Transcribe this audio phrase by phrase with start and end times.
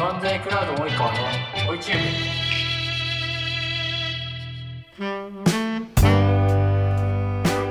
[0.00, 1.18] 漫才クラウド及川の？
[1.72, 5.49] 追いチューブ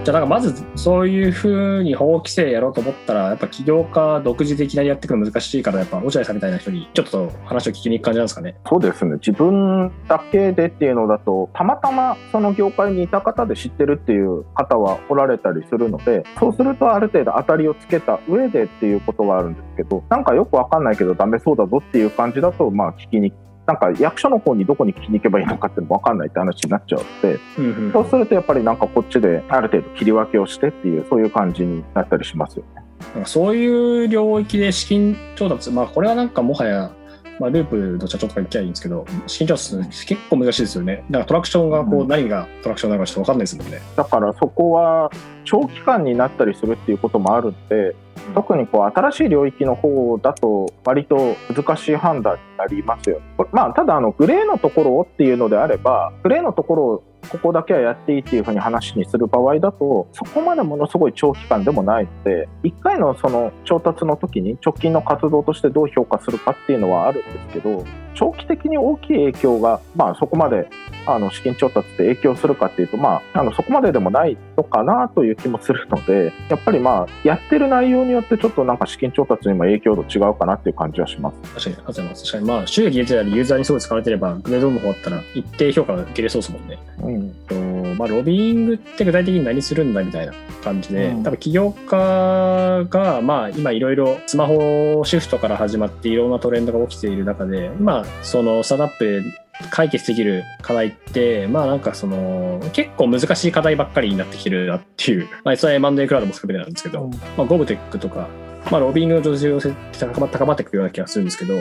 [0.05, 8.55] じゃあなんかまずそういうふうに法規制やろうと思ったらやっぱ起業家独自でいきなりやっていくの難しいからやっぱ落合さんみたいな人にちょっと話を聞きに行く感じなんですかね。
[8.67, 9.15] そうですね。
[9.15, 23.33] 自分だけでっていうのだとたまたまその業界にいた方で知ってるっていう方はおられたりするのでそうするとある程度当たりをつけた上でっていうことはあるんですけどなんかよくわかんないけどダメそうだぞっていう感じだとまあ聞きに
[23.69, 32.65] なんか役所の方にどこに聞きに行けばいいのかっていうのも分かんないって話になっちゃうので、うんうん、そうするとやっぱりなんかこっちである程度切り分けをしてっていうそういう感じになったりしますよ
[33.13, 33.25] ね。
[33.25, 36.91] そういう領域で資金調達、まあ、これはなんかもはや、
[37.39, 41.05] まあ、ループの社長とか言っちゃいいんですけど、資金調達結構難しいですよね。
[41.11, 43.79] だからトラクションがこう、何がトラクションなのかちょっと分かんないですもんね。
[43.95, 45.11] だからそこは
[45.45, 47.95] 長期間になったりするっていうこともあるんで、
[48.35, 53.21] 特にこう新しい領域の方だと割と難しい判断になりますよ。
[53.51, 67.85] まあ、ただあのグレーのところをっていうのであればグレーのところをここだけはやっていいっていうふうに話にする場合だとそこまでものすごい長期間でもないので1回のその調達の時に直近の活動としてどう評価するかっていうのはあるんですけど
[68.15, 70.69] 長期的に大きい影響が、まあ、そこまで
[71.05, 81.37] あの資金調達って影響するかっていうと、まあ、あのそこまででもないのかなという気もするのでやっぱりまあやってる内容によってちょっとなんか資金調達にも影響度違うかなっていう感じはします。
[81.53, 82.23] 確かにありがとうございます。
[82.25, 87.55] 確かにまあ収益入れてたりユーザーにすごい使われてればグレードの方だったら一定評価が受けれそうですもんね、うんと
[87.99, 90.33] まあ、ロビーイングって具体的に何するんだみたいな
[90.63, 99.23] 感じで、うん、多分起業家がまあ今いろいろスマホシフトから始まっていろんなトレンドが起きている中で今そのスタートアップで
[99.71, 108.29] 解決できる課題って、まあなんかその、結構難しい課題ばっかりになってきてるなっていう、まあ、それは M&A クラウドも含めてなんですけど、うん、まあ、ゴブテックとか、
[108.71, 111.55] まあ、ロビングの重要性って高まっていくような気がするんですけど、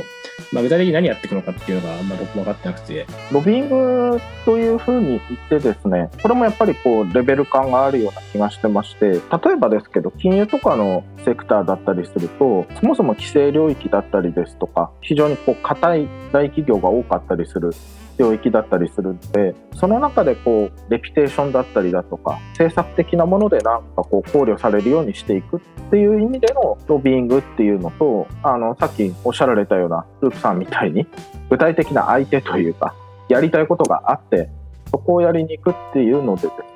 [0.52, 3.06] まあ、具体的に何やっていくのかっていうのがあんま僕分かってなくて。
[3.32, 9.20] ロビングというふうに言ってですね、これもやっぱりこう、レベル感があるような気がしてまして、例
[9.52, 17.72] えばですけど、金融とかのセクターだったりすると、そもそも規制領域だったりですとか、非常にこう、硬い大企業が多かったりする
[18.18, 31.06] 領域だったりするんでその中でこうレピテーションだったりだとか政策的なものでなんかこう考慮されるようにしていくっていう意味でのロビーングっていうのとあのさっきおっしゃられたようなループさんみたいに
[31.48, 32.94] 具体的な相手というか
[33.28, 34.50] やりたいことがあって
[34.90, 36.68] そこをやりに行くっていうのでですね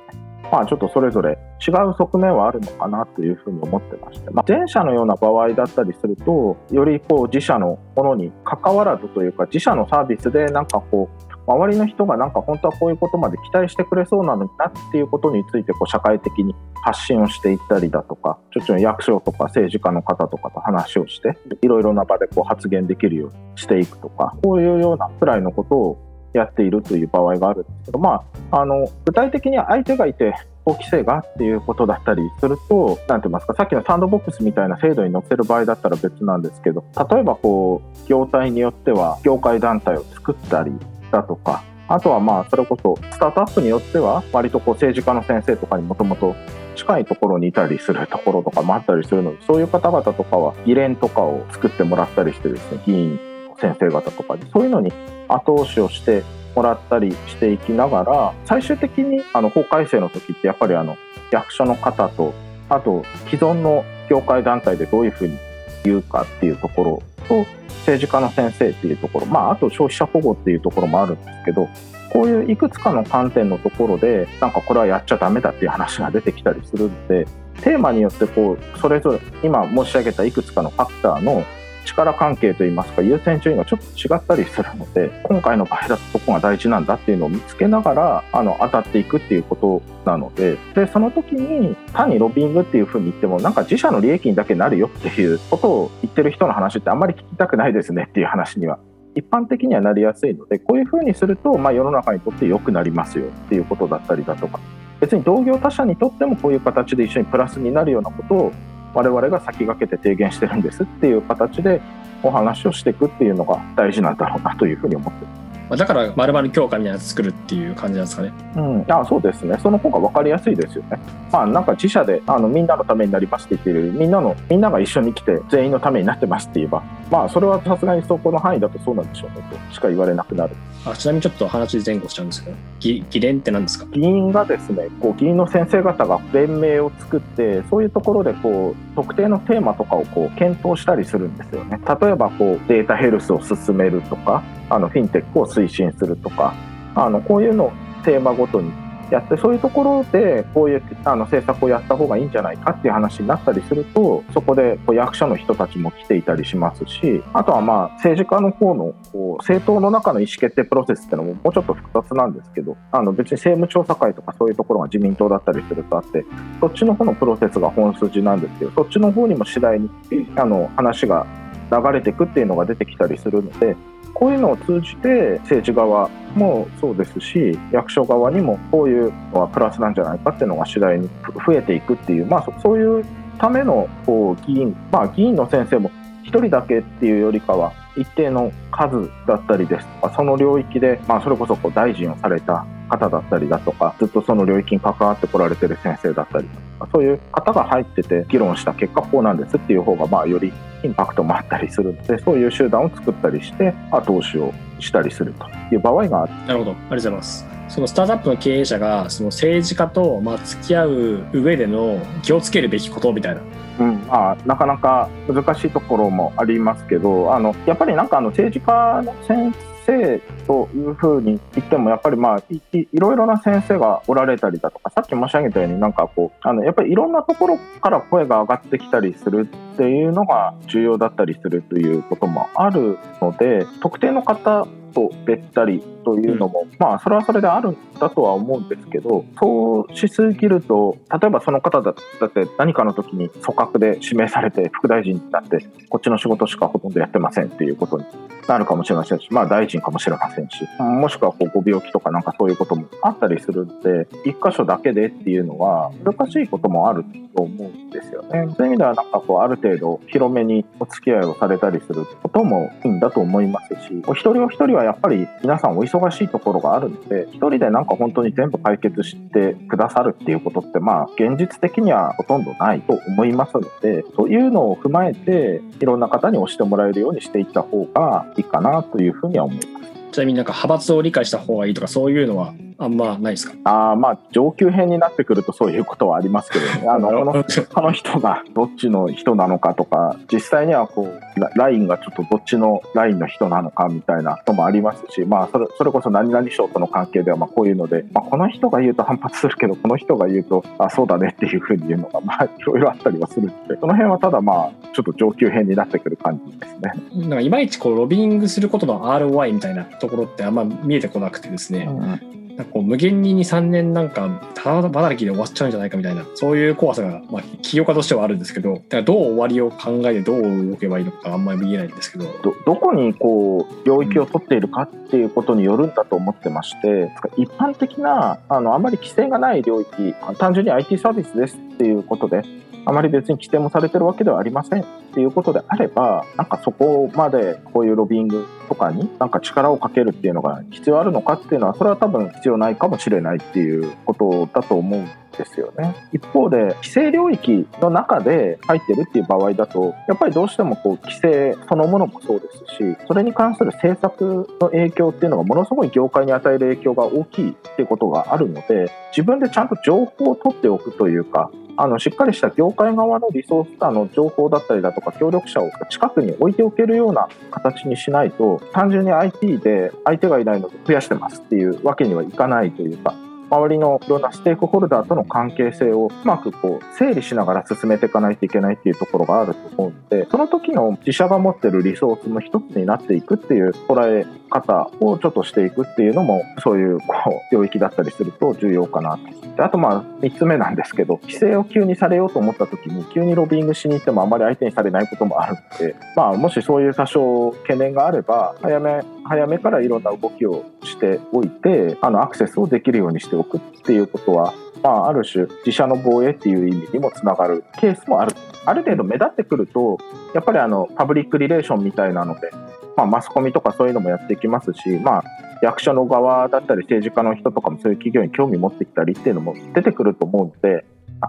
[0.52, 25.98] まあちょっとそれぞれ違う側面はあるのかなというふうに思ってまして、まあ、前者のような場合だったりするとよりこう自社のものに関わらずというか自社のサービスでなんかこう周りの人がなんか本当はこういうことまで期待してくれそうなのになっていうことについてこう社会的に発信をしていったりだとかちょちょ役所とか政治家の方とかと話をしていろいろな場でこう発言できるようにしていくとかこういうようなくらいのことを
[26.32, 30.34] やっているという場合があるんですけど、まあ、あの具体的には相手がいて
[30.64, 40.72] 法規制がっていうことだったりすると、なんて言いますか、さっきのサンドボックスみたいな制度に載せる場合だったら別なんですけど、例えばこう、業態によっては、業界団体を作ったり
[41.12, 46.34] だとか、あとはまあそれこそスタートアップによっては割とこう政治家の先生とかにもともと
[46.74, 54.90] 近いところにいたりするところとかもあったりするのでそういう方々とかは議連とかを作ってもらったりしてですね議員の先生方とかにそういうのに
[55.28, 56.24] 後押しをして
[56.56, 60.96] もらったりしていきながら最終的にあの法改正の時ってやっぱりあの
[61.30, 62.32] 役所の方と
[62.68, 65.38] あと既存の業界団体でどういうふうに
[65.84, 67.46] 言うかっていうところと
[67.82, 71.68] 政治家の先生っていうところ、まあ、あと消費者保護っていうところもあるんですけど
[72.12, 77.26] こういういくつかの観点のところでなんかこれはやっちゃダメだっていう話が出てきたりするんで
[77.62, 81.44] テーマによってこうそれぞれ今申し上げたいくつかのファクターの
[81.84, 98.78] 力関係といいますか優先順位がちょっと違ったりするので今回の場合だとどこが大事なんだっていうのを見つけながらあの当たっていくっていうことなのででその時に単にロビングっていうふうに言ってもなんか自社の利益にだけなるよっていうことを言ってる人の話ってあんまり聞きたくないですねっていう話には。
[99.14, 104.58] 一般的にはなりやすいのでこういうふうにすると、まあ、世の中にとって良くなりますよっていうことだったりだとか
[105.00, 108.52] 別に同業他社にとってもこういう形で一緒にプラスになるようなことを
[108.94, 111.80] 我々が先駆けて提言してるんですっていう形で
[112.22, 115.51] お話をしていくっていうのが大事なんだろうなというふうに思ってます。
[115.68, 118.32] まあ、だからまるまる強化みたいなやつ作るっていう感じなんですかね。
[118.56, 119.56] うん、あそうですね。
[119.62, 120.98] その方が分かりやすいですよね。
[121.30, 130.54] まあなんか自社であのみんなのためになりますって言ってるみんなのみんなが一緒に来て全員のためになってますって言えばまあそれはさすがにそこの範囲だとそうなんでしょうねとしか言われなくなる。
[130.84, 133.86] あちなみにちょっと話前後しちゃうんですけど議議連って何ですか？
[133.92, 141.80] 議員がですねこう議員の先生方が連盟を作ってそういうところでこう特定のテーマとかをこう検討したりするんですよね。
[142.00, 146.54] 例えばこうデータヘルスを進めるとかあのフィンテックを推進するとか
[146.94, 147.72] あのこういうのを
[148.04, 148.72] テーマごとに
[149.12, 166.24] やってそういうところでこういうあの政策をやった方がいいんじゃないかっていう話になったりするとそこでこう役所の人たちも来ていたりしますしあとはまあ政治家の方のこう政党の中の意思決定プロセスっていうのももうちょっと複雑なんですけどあの別に政務調査会とかそういうところが自民党だったりするとあって
[166.60, 169.90] そっちの方のプロセスが本筋なんですけどそっちの方にも次第に
[170.36, 171.26] あの話が
[171.70, 173.76] 流れていくっていうのが出てきたりするので
[174.14, 181.08] こういうのを通じて政治側もそうですし役所側にもこういうのはプラスなんじゃないかっていうのが次第に
[181.46, 183.04] 増えていくっていう、まあ、そういう
[183.38, 185.90] ためのこう議員、まあ、議員の先生も
[186.24, 200.52] 1人だけっていうよりかは一定の数だったりですとかその領域で、まあ、それこそこう大臣をされた方だったりだとかずっとその領域に関わってこられてる先生だったりとかそういう方が入ってて議論した結果こうなんですっていう方がまあより
[200.84, 205.46] インパクトもあったりするのでそういう集団を作ったりして後押しをしたりすると。
[205.74, 206.32] いう場合がある。
[206.46, 206.70] なるほど。
[206.72, 207.46] ありがとうございます。
[207.68, 213.40] そのスタートアップの経営者がその政治家とまあ付き合う上での気をつけるべきことみたいな。
[213.80, 214.06] うん。
[214.06, 219.54] まあ、なかなか難しいところもありますけどあのやっぱりなんかあの政治家の先
[219.86, 248.04] 生というふうに言ってもやっぱりまあいいろいろな先生がおられたりだとかさっき申し上げたようになんかこうあのやっぱりいろんなところから声が上がってきたりするっていうのが重要だったりするということもあるので特定の方とべったりというのも、うん、まあそれはそれであるんだとは思うんですけどそうしすぎると例えばその方だって何かの時に組閣で指名されて副大臣になってこっちの仕事しかほとんどやってませんっていうことに
[248.48, 257.04] なるかもしれませんしまあ大臣かもしれませんしもしくはこうご病気とかなんかそういうこともあったりするんで一箇所だけでっていうのは難しいこともある
[257.34, 258.46] と思うんですよね。
[258.56, 279.92] そういう意味ではなんかこうある程度広めにお付き合いをされたりすることもいいんだと思いますしお一人お一人はやっぱり皆さんお忙しいところがあるので一人でなんか本当に全部解決してくださるっていうことってまあ現実的にはほとんどないと思いますのでそういうのを踏まえていろんな方に押してもらえるようにしていった方がいいかなというふうには思います。
[280.12, 283.56] ちなみになんか派閥を理解した方がいいとかそういうのはあんまないですか？
[283.92, 286.88] あまあ上級編になってくるとそういうことはありますけどね。
[286.88, 291.22] あのこのこの人がどっちの人なのかとか実際にはこう
[291.56, 306.92] ラインがちょっとどっちのラインの人なのかみたいなのもありますし、まあ、それそれこそ何々賞との関係ではまあこういうので、まあ、この人が言うと反発するけどこの人が言うとあそうだねっていうふうに言うのがまあ いろいろあったりはするのでその辺はただまあちょっと上級編になってくる感じですね。
[307.14, 322.24] なんかいまいちこうロビングすることの ROI みたいなところってあんま見えてこなくてですね、うんなんかこう無限に23年なんかただ働きで終わっちゃうんじゃないかみたいなそういう怖さが、まあ、起業家としてはあるんですけどだからどう終わりを考えてどう動けばいいのかあんまり見えないんですけど。
[322.42, 332.42] どどこにこう領域を取っているかっていうことによるんだと思ってまして、一般的なあのあまり規制がない領域単純に IT サービスですっていうことで
[332.84, 345.04] あまり別に規定もされてるわけではありませんっていうことであればなんかそこまでこういうロビングとかになんか力をかけるっていうのが必要あるのかっていうのはそれは多分必要ないかもしれないっていうことだと思うん
[345.36, 345.94] ですよね。
[346.12, 373.14] 一方で規制領域の中で入ってるっていう場合だとやっぱりどうしてもこう規制そのものもそうですしそれに関する政策の影響っていうのがものすごい業界に与える影響が大きいっていうことがあるので自分でちゃんと情報を取っておくというかあのしっかりした業界側のリソースあの情報だったりだとか協力者を近くに置いておけるような形にしないと単純に IT で相手がいないので増やしてますっていうわけにはいかないというか
[373.52, 387.06] 周りのいろんなステークホルダーとの関係性をうまくこう整理しながら進めていかないといけないっていうところがあると思うのでその時の自社が持ってるリソースの一つになっていくっていう捉え方をちょっとしていくっていうのもそういうこ
[387.52, 389.42] う領域だったりすると重要かなと。
[389.56, 407.64] であとまあ3つ目なんですけど規制を急にされようと思った時に急にロビングしに行ってもあまり相手にされないこともあるので、まあ、もしそういう多少懸念があれば早め早めからいろんな動きをしておいてあのアクセスをできるようにしておくっていうことは、まあ、ある種自社の防衛っていう意味にもつながる。
[407.78, 408.34] ケースもある。
[408.64, 409.98] ある程度目立ってくると
[410.34, 412.50] やっぱりあのパブリックリレーションみたいなので、
[412.96, 415.24] まあ、マスコミとかそういうのもやっていきますし、まあ、
[415.62, 420.84] 役所の側だったり政治家の人とかもそういう企業に興味持ってきたりっていうのも出てくると思うので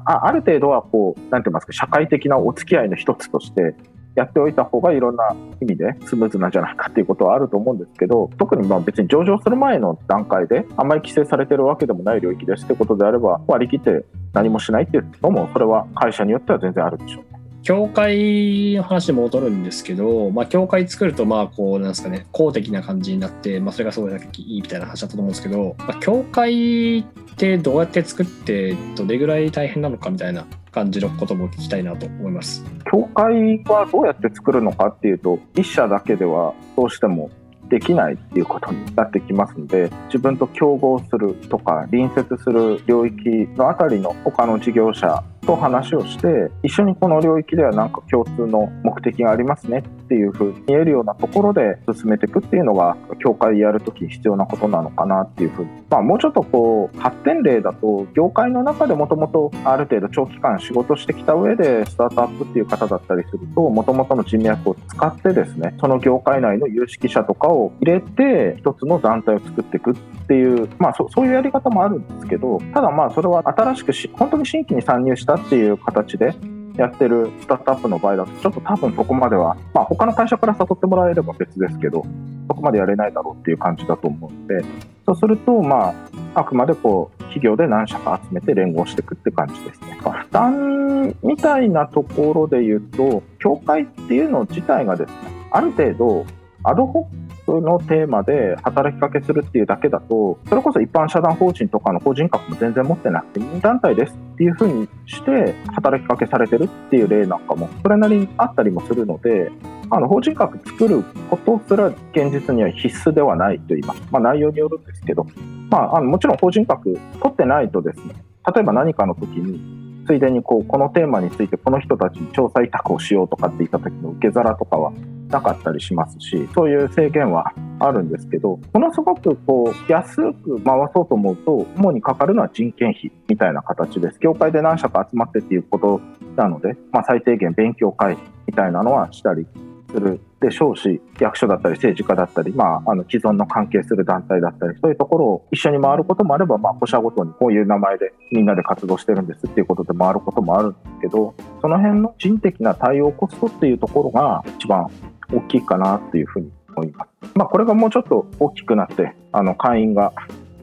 [0.05, 3.75] あある程度はこうなんて言いますか社会的なお付き合いの一つとして
[4.15, 17.43] やっておいた方がいろんな意味でスムーズなんじゃないかっていうことはあると思うんですけど特にまあ別に上場する前の段階であんまり規制されてるわけでもない領域ですってことであれば割り切って何もしないっていうのもそれは会社によっては全然あるでしょうね。
[17.63, 27.03] 教会の話に戻るんですけど、まあ、教会作ると、まあ、こう、なんですかね、公的な感じになって、まあ、それがすごいいいみたいな話だったと思うんですけど、まあ、教会っ
[27.37, 32.63] てどうやって作って、どれぐらい大変なのかみたいな感じのことも聞きたいなと思います。
[32.91, 37.29] 教会はどうやって作るのかっていうと、1社だけではどうしても
[37.69, 69.95] できないっていうことになってきますので自分と競合するとか隣接する領域のあたりの他の事業者と話をして一緒にこの領域では何か共通の目的がありますねっていうふうに見えるようなところで進めていくっていうのが協会やるとき必要なことなのかなっていうふうに、まあ、もうちょっとこう発展例だと業界の中でもともとある程度長期間仕事してきた上でスタートアップっていう方だったりするともともとの人脈を使ってですねその業界内の有識者とかを入れて一つの団体を作っていくっ
[70.27, 76.35] ていう、まあ、そそういうやり方もあるんですけどただまあそれは新しくし本当に新規に参入したっていう形で
[76.77, 82.05] やってるスタートアップの場合だとちょっと多分そこまでは、まあ、他の会社から誘ってもらえれば別ですけど
[82.47, 84.65] そこまでやれないだろうっていう感じだと思うので
[85.05, 89.99] そうするとまああくまでこう企業で何社か集めて連合していくって感じですね。
[90.01, 95.15] 負担みたいなところで言うと協会っていうの自体がですね
[95.51, 96.25] ある程度
[96.63, 109.51] アドホッのテーマで働きかけするっていうだけだとそれこそ一般社団法人とかの法人格も全然持ってなくて任意団体ですっていうふうにして働きかけされてるっていう例なんかもそれなりにあったりもするので
[109.89, 115.25] あの法人格作ることすら現実には必須ではないと言います、まあ、内容によるんですけど、
[115.69, 118.15] まあ、あのもちろん法人格取ってないとですね
[118.53, 124.91] 例えば何かの時についでにこうこのテーマについてこの人たちに調査委託をしようとかって言った時の受け皿とかは
[125.33, 134.19] なかったりしますしそういう制限はあるんですけどものすごくこう安く回そうと思うと主にかかるのは人件費みたいな形です。
[134.19, 136.01] 業界で何社か集まってっていうこと
[136.35, 139.47] なので、まあ、最低限勉強会みたいなのはしたり
[139.93, 154.89] するでしょうし役所だったり政治家だったり、まあ、あの既存の関係する団体だったりそういうところを一緒に回ることもあれば、まあ、保社ごとにこういう名前でみんなで活動してるんですっていうことで回ることもあるんですけどその辺の人的な対応コストっていうところが一番
[155.35, 157.31] 大きいかなっていうふうに思います。
[157.35, 160.13] まあ、これがもうちょっと大きくなってあの会員が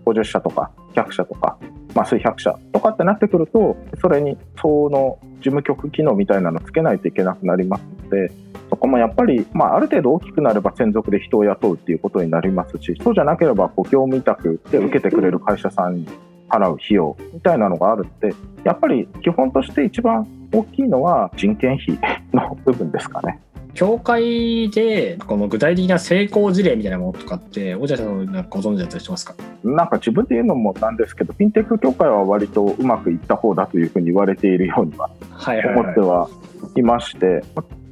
[0.05, 1.59] 50社とか100社とか、
[1.95, 8.33] まあ、数百社とかってなってくるとそれにその事務局機能みたいなのつけないといけなくなりますので
[8.69, 16.09] そこもやっぱり、まあ、ある程度大きくなれば専属で人を雇うっていうことになりますしそうじゃなければこう業務委託で受けてくれる会社さんに
[16.49, 18.35] 払う費用みたいなのがあるので
[18.65, 21.99] やっぱり基本として一番大きいのは人件費
[22.33, 23.41] の部分ですかね。
[23.75, 29.35] 教会でこの具体的な成功事例みたいなものとかって落合さんなんかご存知だったりしますか？
[29.63, 35.11] なんか自分で言うのもなんですけどフィンテック協会は割とうまくいった方だというふうに言われているようには
[35.75, 36.29] 思っては
[36.77, 37.43] いまして、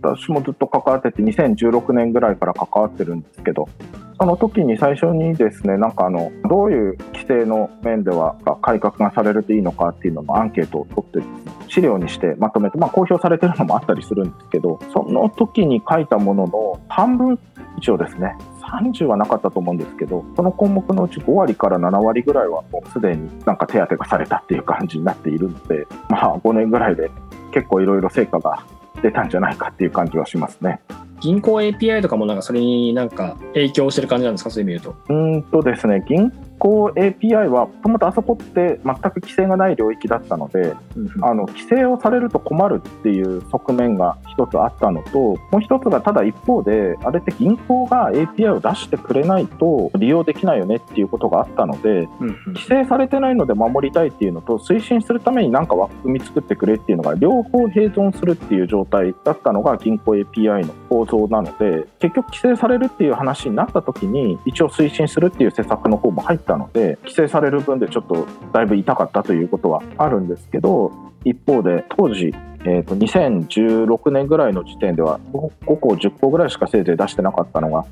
[0.03, 3.69] 私もずっと関わってて2016年ぐらいから関わってるんですけど
[4.21, 17.39] その時に最初にですねなんかあのどういう規制の面では改革がされるといいのかっていうののアンケートを取って資料にしてまとめて、まあ、公表されてるのもあったりするんですけどその時に書いたものの半分
[17.79, 27.11] 以上ですね30はなかったと思うんですけどその項目のうち5割から7割ぐらいはもうすでになんか手当がされたっていう感じになっているのでまあ5年ぐらいで
[27.53, 28.65] 結構いろいろ成果が
[29.03, 30.81] 出たんじゃないかっていう感じはしますね。
[31.21, 34.51] 銀行 API とかもなんかそれになんか影響してる感じなんですか？
[34.51, 35.15] そういう意味で言うと。
[35.15, 70.91] うんとですね銀行 API はもともとあそこって全く規制がない領域だったので、うん、あの規制をされると困るっていう側面が一つあったのともう一つがただ一方であれって銀行が API を出してくれないと利用できないよねっていうことがあったので、うん、規制されてないので守りたいっていうのと推進するために何か枠組み作ってくれっていうのが両方併存するっていう状態だったのが銀行 API の構造なので結局規制されるっていう話になった時に一応推進するっていう施策の方も入ってったので規制される分でちょっとだいぶ痛かったということはあるんですけど
[71.25, 77.87] 一方で当時えー、と2016年ぐらいの時点では5個10個ぐらいしかせいぜい出してなかったのが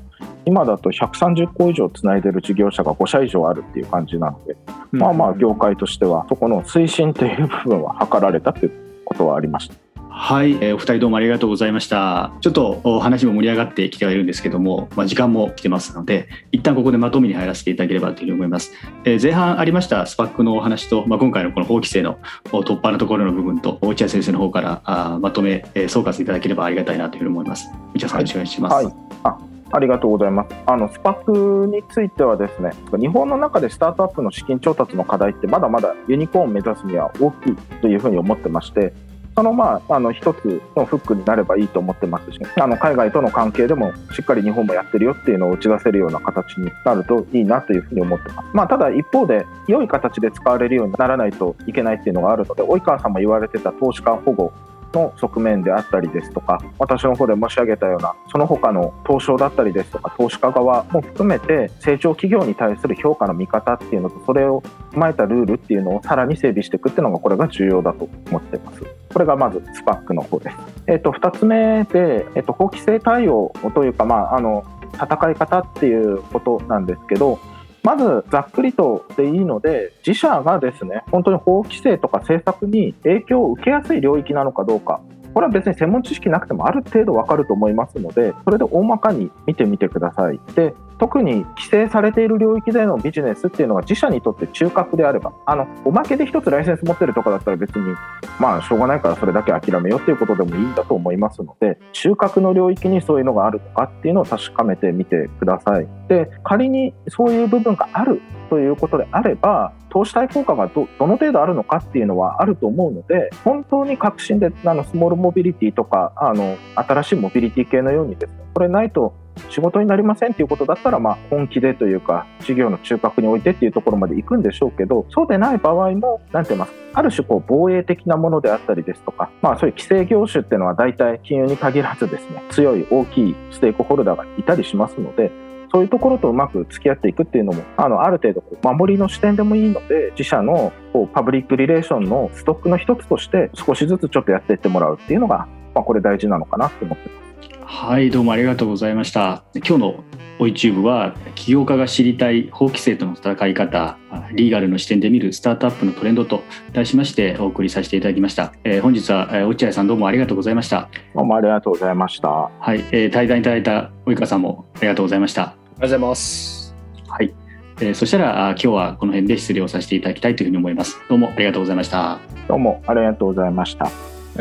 [0.45, 4.57] 今だと130個以上つないでる事業者が5社以上あるっていう感じなので、
[4.91, 8.71] まあまあ業界としてはそこの推進という部分は図られたという
[9.05, 9.86] ことはありました。
[10.19, 12.33] はい、えー、お二人どうもありがとうございました。
[12.41, 18.73] ちょっとお話も盛り上がってきてはいるんですけども、まあ、時間も来てますので一旦ここでまとめに入らせていただければというふうに思います、
[19.05, 27.69] えー、前半ありましたスパックのお話と、まあ、今回のこの法規制の突破のところの部分と落合先生の方からあまとめ、えー、総括いただければありがたいなというふうに思います。
[27.93, 28.95] 内田さんよろしくお願いします、はい。
[29.23, 29.37] あ
[29.69, 30.55] ありがとうございます。
[30.65, 38.93] あのスパックについてはですね、日本の中でスタートアップの資金調達の課題ってまだまだユニコーンを目指すには大きいというふうに思ってまして、
[39.37, 48.49] そのまああの一つのフックになればいいと思ってますし、あの海外との関係でもしっかり日本もやってるよっていうのを打ち出せるような形になるといいなというふうに思ってます。
[48.53, 54.51] まあ、ただ一方で良い形で使われるようにならないといけないっていうのがあるので、及川さんも言われてた投資家保護
[54.93, 68.83] の側面であったりですとか私の方で申し上げたようなその他の東証だったりですとか投資家側も含めて成長企業に対する評価の見方っていうのとそれを踏まえたルールっていうのをさらに整備していくっていうのがこれが重要だと思っています。
[69.13, 70.57] これがまずスパックの方です。
[70.87, 77.39] えっ、ー、と2つ目で、えっ、ー、と法規制対応というかまああの戦い方っていうことなんですけど
[77.83, 85.01] まずざっくりとでいいので自社がですね本当に法規制とか政策に影響を受けやすい領域なのかどうか。
[85.33, 90.39] これは別に専門知識なくてもある程度わかると思いますのでそれで大まかに見てみてください。
[90.55, 97.95] で特に規制されている領域でのビジネスっていうのは自社にとって中核であればあのおまけで1つライセンス持ってるとかだったら別に
[98.39, 105.87] まあしょうがないからそれだけ諦めようっていうことでもいいんだと思いますので中核の領域にそういうのがあるのかっていうのを確かめてみてください。
[106.07, 119.13] で仮にそういう部分があるということであれば投資対効果がどの程度あるのかっていうのはあると思うので本当に革新であのスモールモビリティとかあの新しいモビリティ系のようにですねこれないと
[119.49, 135.31] 仕事になりませんっていうことだったら、まあ、本気でというか事業の中核においてっていうところまで行くんでしょうけどそうでない場合も何て言いますある種こう防衛的なものであったりですとか、まあ、そういう規制業種っていうのは大体金融に限らずですね強い大きいステークホルダーがいたりしますので
[135.71, 147.26] そういうところとうまく付き合っていくっていうのもあのある程度守りの視点でもいいので自社のこうパブリックリレーションのストックの一つとして少しずつちょっとやっていってもらうっていうのが、まあ、これ大事なのかなと思ってます。
[147.69, 149.43] はいどうもありがとうございました。
[149.55, 150.03] 今日の
[150.39, 153.97] おいチューブは起業家が知りたい法規制との戦い方
[154.31, 160.89] リーガルの視点で見るスタートアップのトレンドと題しましてお送りさせていただきました、えー、本日は落合さんどうもありがとうございました。
[161.13, 162.29] どうもありがとうございました。
[162.29, 165.41] はい、えー、対談いただいた及川さんもありがとうございました。
[165.41, 166.75] ありがとうございます。
[167.09, 167.35] はい、
[167.81, 170.97] えー、そしたら今日はこの辺で失礼をさせていただきたいというふうに思います。
[171.09, 172.19] どうもありがとうございました。
[172.47, 173.87] どうもありがとうございました。
[173.87, 173.93] あり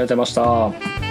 [0.02, 1.05] がとうございました